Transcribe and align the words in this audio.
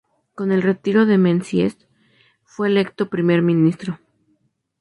Con 0.33 0.51
el 0.51 0.63
retiro 0.63 1.05
de 1.05 1.19
Menzies, 1.19 1.77
fue 2.43 2.67
electo 2.69 3.07
Primer 3.11 3.43
Ministro. 3.43 3.99